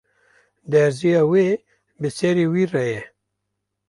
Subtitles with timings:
[0.71, 1.47] Derziya wê
[1.99, 3.03] bi serî wî re ye